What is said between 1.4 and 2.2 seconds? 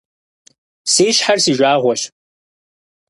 си жагъуэщ.